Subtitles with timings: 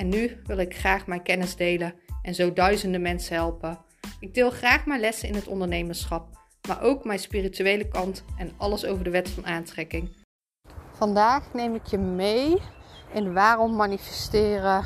[0.00, 3.78] en nu wil ik graag mijn kennis delen en zo duizenden mensen helpen.
[4.20, 6.28] Ik deel graag mijn lessen in het ondernemerschap,
[6.68, 10.16] maar ook mijn spirituele kant en alles over de wet van aantrekking.
[10.92, 12.62] Vandaag neem ik je mee
[13.12, 14.84] in waarom manifesteren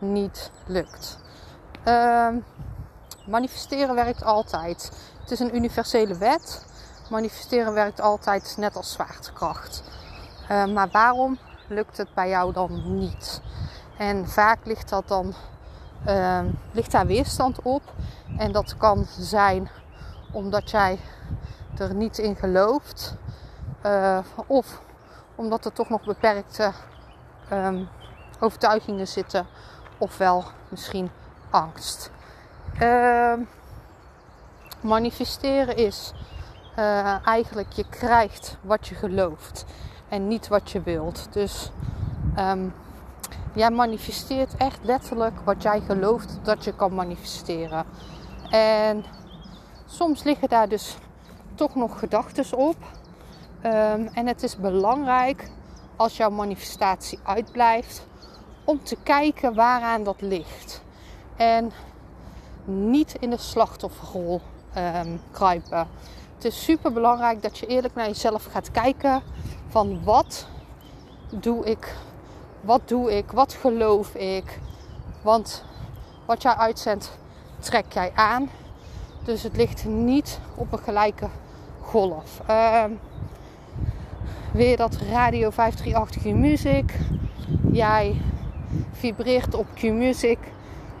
[0.00, 1.18] niet lukt.
[1.88, 2.28] Uh,
[3.26, 4.90] manifesteren werkt altijd.
[5.20, 6.66] Het is een universele wet.
[7.10, 9.82] Manifesteren werkt altijd net als zwaartekracht.
[10.50, 11.38] Uh, maar waarom
[11.68, 13.40] lukt het bij jou dan niet?
[13.98, 15.34] En vaak ligt, dat dan,
[16.08, 16.40] uh,
[16.72, 17.82] ligt daar weerstand op.
[18.38, 19.68] En dat kan zijn
[20.32, 20.98] omdat jij
[21.78, 23.16] er niet in gelooft.
[23.86, 24.80] Uh, of
[25.34, 26.72] omdat er toch nog beperkte
[27.52, 27.88] um,
[28.40, 29.46] overtuigingen zitten.
[29.98, 31.10] Ofwel misschien
[31.50, 32.10] angst.
[32.82, 33.32] Uh,
[34.80, 36.12] manifesteren is
[36.78, 39.64] uh, eigenlijk je krijgt wat je gelooft
[40.08, 41.28] en niet wat je wilt.
[41.32, 41.70] Dus
[43.56, 47.84] jij manifesteert echt letterlijk wat jij gelooft dat je kan manifesteren.
[48.50, 49.04] En
[49.86, 50.96] soms liggen daar dus
[51.54, 52.76] toch nog gedachten op.
[53.64, 55.50] Um, en het is belangrijk
[55.96, 58.06] als jouw manifestatie uitblijft
[58.64, 60.82] om te kijken waaraan dat ligt.
[61.36, 61.72] En
[62.64, 64.40] niet in de slachtofferrol
[64.76, 65.88] um, kruipen.
[66.34, 69.22] Het is super belangrijk dat je eerlijk naar jezelf gaat kijken
[69.68, 70.46] van wat
[71.30, 71.94] doe ik,
[72.66, 74.58] wat doe ik, wat geloof ik.
[75.22, 75.64] Want
[76.24, 77.18] wat jij uitzendt,
[77.58, 78.50] trek jij aan.
[79.24, 81.28] Dus het ligt niet op een gelijke
[81.80, 82.40] golf.
[82.50, 82.84] Uh,
[84.52, 86.94] weer dat Radio 538 Q-Music.
[87.72, 88.20] Jij
[88.92, 90.38] vibreert op Q-Music.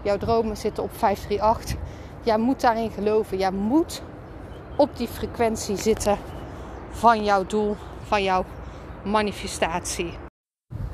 [0.02, 1.76] Jouw dromen zitten op 538.
[2.22, 3.38] Jij moet daarin geloven.
[3.38, 4.02] Jij moet
[4.76, 6.18] op die frequentie zitten
[6.90, 8.44] van jouw doel, van jouw
[9.04, 10.25] manifestatie.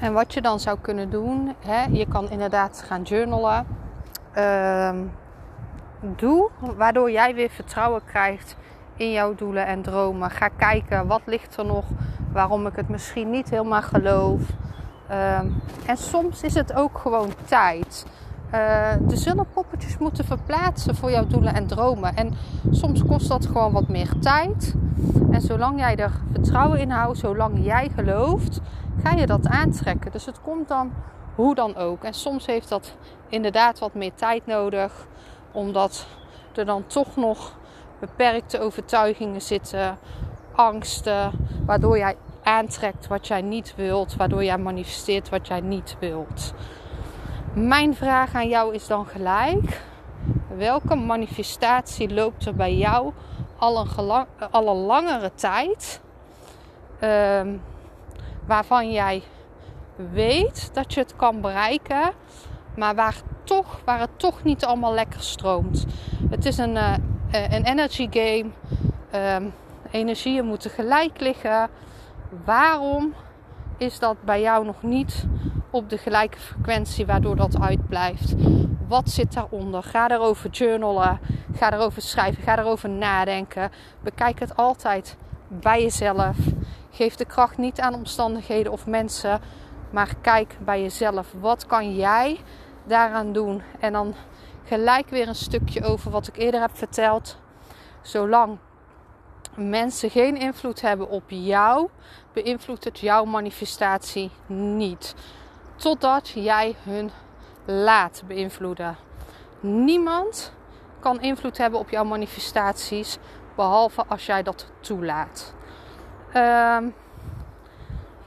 [0.02, 3.66] En wat je dan zou kunnen doen, hè, je kan inderdaad gaan journalen.
[4.38, 4.90] Uh,
[6.16, 8.56] doe waardoor jij weer vertrouwen krijgt
[8.96, 10.30] in jouw doelen en dromen.
[10.30, 11.84] Ga kijken wat ligt er nog,
[12.32, 14.40] waarom ik het misschien niet helemaal geloof.
[15.10, 15.38] Uh,
[15.86, 18.06] en soms is het ook gewoon tijd.
[18.54, 22.16] Uh, de zullen poppetjes moeten verplaatsen voor jouw doelen en dromen.
[22.16, 22.34] En
[22.70, 24.74] soms kost dat gewoon wat meer tijd.
[25.30, 28.60] En zolang jij er vertrouwen in houdt, zolang jij gelooft,
[29.02, 30.12] ga je dat aantrekken.
[30.12, 30.92] Dus het komt dan
[31.34, 32.04] hoe dan ook.
[32.04, 32.96] En soms heeft dat
[33.28, 35.06] inderdaad wat meer tijd nodig,
[35.52, 36.06] omdat
[36.54, 37.56] er dan toch nog
[38.00, 39.98] beperkte overtuigingen zitten,
[40.54, 41.32] angsten,
[41.66, 46.54] waardoor jij aantrekt wat jij niet wilt, waardoor jij manifesteert wat jij niet wilt.
[47.54, 49.82] Mijn vraag aan jou is dan gelijk:
[50.56, 53.12] welke manifestatie loopt er bij jou
[53.56, 56.00] al een, al een langere tijd,
[57.00, 57.62] um,
[58.46, 59.22] waarvan jij
[60.12, 62.12] weet dat je het kan bereiken,
[62.76, 65.86] maar waar, toch, waar het toch niet allemaal lekker stroomt?
[66.30, 66.94] Het is een, uh,
[67.30, 68.50] een energy game.
[69.36, 69.54] Um,
[69.90, 71.69] energieën moeten gelijk liggen.
[72.44, 73.14] Waarom
[73.76, 75.26] is dat bij jou nog niet
[75.72, 78.34] op de gelijke frequentie waardoor dat uitblijft?
[78.88, 79.82] Wat zit daaronder?
[79.82, 81.20] Ga erover journalen.
[81.54, 82.42] Ga erover schrijven.
[82.42, 83.70] Ga erover nadenken.
[84.00, 85.16] Bekijk het altijd
[85.48, 86.36] bij jezelf.
[86.90, 89.40] Geef de kracht niet aan omstandigheden of mensen.
[89.90, 91.32] Maar kijk bij jezelf.
[91.40, 92.38] Wat kan jij
[92.84, 93.62] daaraan doen?
[93.80, 94.14] En dan
[94.64, 97.36] gelijk weer een stukje over wat ik eerder heb verteld.
[98.02, 98.58] Zolang
[99.56, 101.88] mensen geen invloed hebben op jou,
[102.32, 105.14] beïnvloedt het jouw manifestatie niet.
[105.82, 107.11] Totdat jij hun
[107.64, 108.96] laat beïnvloeden.
[109.61, 110.52] Niemand
[111.00, 113.19] kan invloed hebben op jouw manifestaties,
[113.56, 115.55] behalve als jij dat toelaat.
[116.29, 116.79] Uh,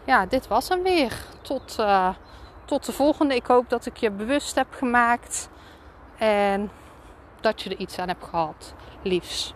[0.03, 1.13] ja, dit was hem weer.
[1.41, 2.09] Tot, uh,
[2.65, 3.35] tot de volgende.
[3.35, 5.49] Ik hoop dat ik je bewust heb gemaakt
[6.17, 6.71] en
[7.41, 8.73] dat je er iets aan hebt gehad.
[9.01, 9.53] Liefs.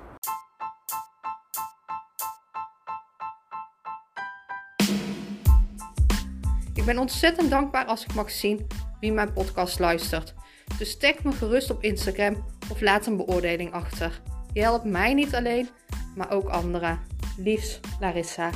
[6.89, 8.67] Ben ontzettend dankbaar als ik mag zien
[8.99, 10.33] wie mijn podcast luistert.
[10.77, 14.21] Dus tag me gerust op Instagram of laat een beoordeling achter.
[14.53, 15.69] Je helpt mij niet alleen,
[16.15, 16.99] maar ook anderen.
[17.37, 18.49] Liefs, Larissa.